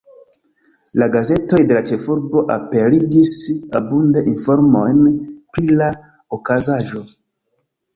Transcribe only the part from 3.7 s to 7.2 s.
abunde informojn pri la okazaĵo.